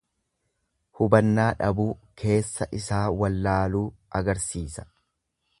Hubannaa 1.01 1.45
dhabuu, 1.59 1.87
keessa 2.23 2.69
isaa 2.81 3.05
wallaaluu 3.21 3.85
agarsiisa. 4.23 4.91